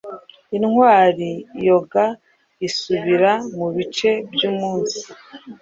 Intwari 0.57 1.31
yoga 1.67 2.05
isubira 2.67 3.31
mubice 3.57 4.09
byumunsi 4.33 5.01